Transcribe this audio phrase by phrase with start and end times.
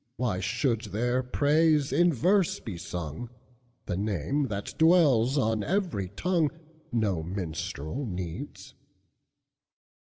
[0.17, 3.29] Why should their praise in verse be sung?
[3.85, 6.49] The name, that dwells on every tongue,
[6.91, 8.73] No minstrel needs.